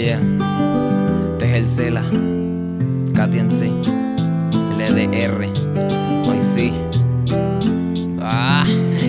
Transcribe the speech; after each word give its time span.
Yeah, 0.00 0.18
este 1.32 1.44
es 1.44 1.54
el 1.58 1.66
Cela, 1.66 2.02
KTMC, 3.12 3.68
LDR, 4.78 5.52
sí. 6.40 6.72
Ah, 8.18 8.64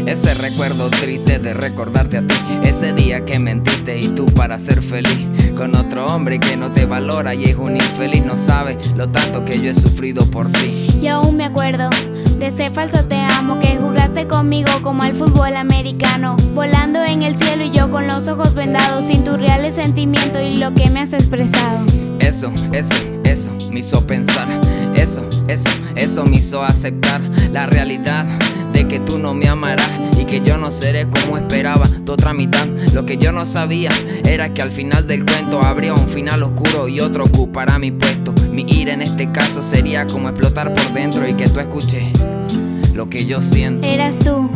ese 0.06 0.34
recuerdo 0.34 0.90
triste 0.90 1.40
de 1.40 1.54
recordarte 1.54 2.18
a 2.18 2.28
ti, 2.28 2.36
ese 2.64 2.92
día 2.92 3.24
que 3.24 3.40
mentiste 3.40 4.00
y 4.00 4.10
tú 4.10 4.26
para 4.26 4.60
ser 4.60 4.82
feliz. 4.82 5.30
Con 5.56 5.76
otro 5.76 6.08
hombre 6.08 6.42
que 6.42 6.58
no 6.58 6.74
te 6.74 6.86
valora 6.86 7.36
y 7.36 7.46
es 7.46 7.56
un 7.56 7.78
infeliz, 7.78 8.26
no 8.26 8.36
sabe 8.36 8.78
lo 8.98 9.08
tanto 9.08 9.46
que 9.46 9.62
yo 9.62 9.72
he 9.72 9.76
sufrido 9.76 10.30
por 10.30 10.52
ti. 10.52 10.88
Y 11.02 11.08
aún 11.08 11.38
me 11.38 11.46
acuerdo 11.46 11.90
de 12.42 12.48
ese 12.48 12.72
falso 12.72 13.06
te 13.06 13.18
amo 13.38 13.60
que 13.60 13.78
jugaste 13.78 14.28
conmigo 14.28 14.72
como 14.82 15.04
al 15.04 15.14
fútbol 15.14 15.56
americano, 15.56 16.36
volando 16.56 17.04
en 17.04 17.22
el 17.22 17.38
cielo 17.38 17.64
y 17.64 17.70
yo 17.70 17.92
con 17.92 18.08
los 18.08 18.28
ojos 18.28 18.56
vendados, 18.56 19.06
sin 19.06 19.24
tus 19.24 19.40
reales 19.40 19.76
sentimientos 19.76 20.42
y 20.42 20.58
lo 20.58 20.74
que 20.74 20.90
me 20.90 21.02
has 21.02 21.14
expresado. 21.14 21.86
Eso, 22.20 22.52
eso, 22.74 22.96
eso 23.26 23.52
me 23.72 23.82
hizo 23.82 24.08
pensar, 24.08 24.48
eso, 24.96 25.24
eso, 25.48 25.70
eso 25.96 26.24
me 26.24 26.38
hizo 26.38 26.64
aceptar 26.64 27.22
la 27.52 27.68
realidad 27.68 28.26
de 28.74 28.88
que 28.88 29.00
tú 29.00 29.20
no 29.20 29.36
me 29.36 29.48
amarás 29.48 29.92
y 30.20 30.26
que 30.26 30.42
yo 30.42 30.58
no 30.58 30.72
seré 30.72 31.08
como 31.08 31.38
esperaba 31.38 31.88
tu 32.04 32.14
otra 32.14 32.34
mitad. 32.34 32.66
Lo 32.94 33.06
que 33.06 33.20
yo 33.20 33.32
no 33.32 33.46
sabía 33.46 33.92
era 34.26 34.52
que 34.52 34.64
al 34.64 34.72
final 34.72 35.06
del 35.06 35.26
cuento 35.26 35.62
habría 35.62 35.94
un 35.94 36.08
final 36.08 36.42
oscuro 36.42 36.88
y 36.88 37.02
otro 37.02 37.26
ocupará 37.26 37.78
mi 37.78 37.92
puesto. 37.92 38.34
Mi 38.50 38.64
ir 38.64 38.90
en 38.90 39.04
este 39.04 39.32
caso 39.32 39.62
sería 39.62 40.08
como 40.08 40.30
explotar 40.30 40.74
por 40.74 40.92
dentro 40.94 41.28
y 41.28 41.36
que 41.36 41.48
tú 41.48 41.60
escuches 41.60 42.31
lo 42.94 43.10
que 43.10 43.26
yo 43.26 43.42
siento. 43.42 43.88
Eras 43.88 44.18
tú, 44.20 44.50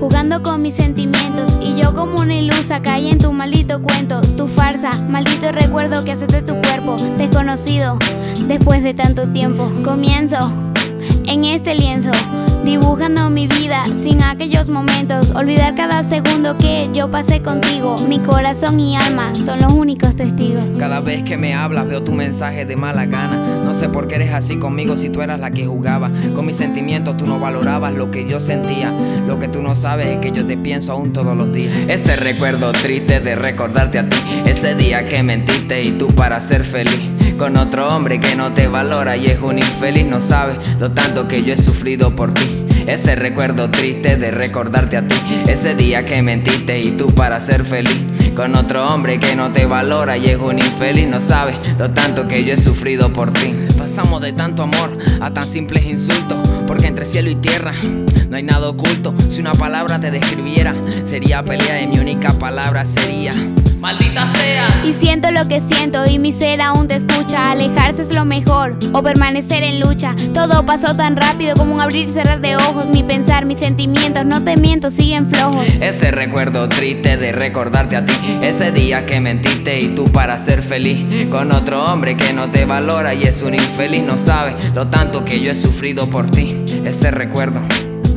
jugando 0.00 0.42
con 0.42 0.62
mis 0.62 0.74
sentimientos 0.74 1.58
y 1.62 1.80
yo 1.80 1.94
como 1.94 2.20
una 2.20 2.34
ilusa 2.34 2.82
caí 2.82 3.10
en 3.10 3.18
tu 3.18 3.32
maldito 3.32 3.82
cuento, 3.82 4.20
tu 4.36 4.46
farsa, 4.46 4.90
maldito 5.08 5.52
recuerdo 5.52 6.04
que 6.04 6.12
haces 6.12 6.28
de 6.28 6.42
tu 6.42 6.54
cuerpo 6.60 6.96
desconocido 7.16 7.98
después 8.46 8.82
de 8.82 8.94
tanto 8.94 9.28
tiempo. 9.28 9.70
Comienzo 9.84 10.38
en 11.26 11.44
este 11.44 11.74
lienzo 11.74 12.10
dibujando 12.64 13.30
mi 13.30 13.46
vida 13.46 13.84
sin 13.86 14.22
aquellos 14.22 14.68
momentos, 14.68 15.30
olvidar 15.30 15.74
cada 15.74 16.02
segundo 16.02 16.56
que 16.56 16.88
yo 16.92 17.10
pasé 17.10 17.42
contigo. 17.42 17.96
Mi 18.08 18.18
corazón 18.18 18.80
y 18.80 18.96
alma 18.96 19.34
son 19.34 19.60
los 19.60 19.72
únicos 19.72 20.16
testigos. 20.16 20.62
Cada 20.78 21.00
vez 21.00 21.22
que 21.22 21.36
me 21.36 21.54
hablas 21.54 21.86
veo 21.88 22.02
tu 22.02 22.12
mensaje 22.12 22.64
de 22.64 22.76
mala 22.76 23.06
gana. 23.06 23.62
No 23.64 23.74
sé 23.74 23.88
por 23.88 24.08
qué 24.08 24.16
eres 24.16 24.32
así 24.32 24.58
conmigo 24.58 24.96
si 24.96 25.08
tú 25.08 25.22
eras 25.22 25.40
la 25.40 25.50
que 25.50 25.66
jugaba. 25.66 26.10
Con 26.34 26.46
mis 26.46 26.56
sentimientos 26.56 27.16
tú 27.16 27.26
no 27.26 27.38
valorabas 27.38 27.94
lo 27.94 28.10
que 28.10 28.28
yo 28.28 28.40
sentía. 28.40 28.92
Lo 29.26 29.38
que 29.38 29.48
tú 29.48 29.62
no 29.62 29.74
sabes 29.74 30.06
es 30.06 30.18
que 30.18 30.32
yo 30.32 30.46
te 30.46 30.56
pienso 30.56 30.92
aún 30.92 31.12
todos 31.12 31.36
los 31.36 31.52
días. 31.52 31.74
Ese 31.88 32.16
recuerdo 32.16 32.72
triste 32.72 33.20
de 33.20 33.34
recordarte 33.34 33.98
a 33.98 34.08
ti. 34.08 34.18
Ese 34.46 34.74
día 34.74 35.04
que 35.04 35.22
mentiste 35.22 35.82
y 35.82 35.92
tú 35.92 36.06
para 36.08 36.40
ser 36.40 36.64
feliz 36.64 37.17
con 37.38 37.56
otro 37.56 37.86
hombre 37.88 38.18
que 38.18 38.34
no 38.34 38.52
te 38.52 38.66
valora 38.66 39.16
y 39.16 39.26
es 39.26 39.38
un 39.38 39.58
infeliz, 39.58 40.04
no 40.06 40.20
sabe 40.20 40.56
lo 40.80 40.90
tanto 40.90 41.28
que 41.28 41.44
yo 41.44 41.54
he 41.54 41.56
sufrido 41.56 42.14
por 42.14 42.34
ti. 42.34 42.64
Ese 42.86 43.14
recuerdo 43.14 43.70
triste 43.70 44.16
de 44.16 44.32
recordarte 44.32 44.96
a 44.96 45.06
ti, 45.06 45.14
ese 45.46 45.76
día 45.76 46.04
que 46.04 46.20
mentiste 46.22 46.80
y 46.80 46.90
tú 46.92 47.06
para 47.06 47.38
ser 47.40 47.64
feliz. 47.64 48.00
Con 48.34 48.56
otro 48.56 48.86
hombre 48.88 49.20
que 49.20 49.36
no 49.36 49.52
te 49.52 49.66
valora 49.66 50.16
y 50.16 50.26
es 50.26 50.36
un 50.36 50.58
infeliz, 50.58 51.06
no 51.06 51.20
sabe 51.20 51.56
lo 51.78 51.90
tanto 51.90 52.26
que 52.26 52.44
yo 52.44 52.54
he 52.54 52.56
sufrido 52.56 53.12
por 53.12 53.32
ti. 53.32 53.54
Pasamos 53.76 54.20
de 54.20 54.32
tanto 54.32 54.64
amor 54.64 54.98
a 55.20 55.30
tan 55.30 55.46
simples 55.46 55.84
insultos, 55.84 56.38
porque 56.66 56.86
entre 56.88 57.04
cielo 57.04 57.30
y 57.30 57.36
tierra 57.36 57.74
no 58.28 58.36
hay 58.36 58.42
nada 58.42 58.68
oculto. 58.68 59.14
Si 59.28 59.40
una 59.40 59.52
palabra 59.52 60.00
te 60.00 60.10
describiera, 60.10 60.74
sería 61.04 61.44
pelea 61.44 61.82
y 61.82 61.86
mi 61.86 61.98
única 61.98 62.32
palabra 62.32 62.84
sería. 62.84 63.32
Y 64.88 64.94
siento 64.94 65.30
lo 65.30 65.46
que 65.46 65.60
siento 65.60 66.06
y 66.06 66.18
mi 66.18 66.32
ser 66.32 66.62
aún 66.62 66.88
te 66.88 66.94
escucha. 66.94 67.50
Alejarse 67.50 68.00
es 68.00 68.14
lo 68.14 68.24
mejor 68.24 68.74
o 68.94 69.02
permanecer 69.02 69.62
en 69.62 69.80
lucha. 69.80 70.16
Todo 70.32 70.64
pasó 70.64 70.96
tan 70.96 71.14
rápido 71.14 71.54
como 71.56 71.74
un 71.74 71.80
abrir 71.82 72.08
y 72.08 72.10
cerrar 72.10 72.40
de 72.40 72.56
ojos. 72.56 72.86
Mi 72.86 73.02
pensar, 73.02 73.44
mis 73.44 73.58
sentimientos, 73.58 74.24
no 74.24 74.42
te 74.42 74.56
miento, 74.56 74.90
siguen 74.90 75.28
flojos. 75.28 75.66
Ese 75.82 76.10
recuerdo 76.10 76.70
triste 76.70 77.18
de 77.18 77.32
recordarte 77.32 77.96
a 77.96 78.06
ti. 78.06 78.14
Ese 78.40 78.72
día 78.72 79.04
que 79.04 79.20
mentiste 79.20 79.78
y 79.78 79.88
tú 79.88 80.04
para 80.04 80.38
ser 80.38 80.62
feliz. 80.62 81.28
Con 81.28 81.52
otro 81.52 81.84
hombre 81.84 82.16
que 82.16 82.32
no 82.32 82.50
te 82.50 82.64
valora 82.64 83.12
y 83.12 83.24
es 83.24 83.42
un 83.42 83.52
infeliz. 83.52 84.02
No 84.04 84.16
sabe 84.16 84.54
lo 84.74 84.88
tanto 84.88 85.22
que 85.22 85.38
yo 85.42 85.50
he 85.50 85.54
sufrido 85.54 86.08
por 86.08 86.30
ti. 86.30 86.64
Ese 86.86 87.10
recuerdo 87.10 87.60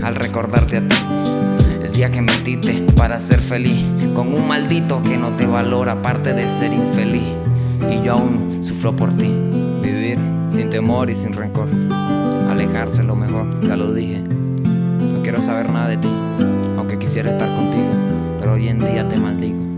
al 0.02 0.16
recordarte 0.16 0.78
a 0.78 0.88
ti 0.88 0.96
día 2.02 2.10
que 2.10 2.22
mentiste 2.24 2.84
para 2.98 3.20
ser 3.20 3.40
feliz. 3.40 3.86
Con 4.16 4.34
un 4.34 4.48
maldito 4.48 5.04
que 5.04 5.20
no 5.20 5.36
te 5.36 5.46
valora 5.46 5.92
aparte 5.92 6.34
de 6.34 6.48
ser 6.48 6.74
infeliz. 6.74 7.36
Y 7.92 8.04
yo 8.04 8.14
aún 8.14 8.64
sufro 8.64 8.96
por 8.96 9.16
ti. 9.16 9.32
Vivir 9.84 10.18
sin 10.48 10.72
temor 10.72 11.12
y 11.12 11.16
sin 11.16 11.32
rencor. 11.34 11.70
Alejarse 12.50 13.04
lo 13.04 13.16
mejor 13.16 13.48
ya 13.68 13.76
lo 13.76 13.94
dije. 13.94 14.20
No 14.20 15.22
quiero 15.22 15.42
saber 15.42 15.70
nada 15.70 15.90
de 15.90 15.98
ti 15.98 16.10
aunque 16.76 16.98
quisiera 16.98 17.34
estar 17.34 17.48
contigo. 17.56 17.92
Pero 18.40 18.54
hoy 18.54 18.68
en 18.70 18.80
día 18.80 19.08
te 19.08 19.20
maldigo 19.20 19.71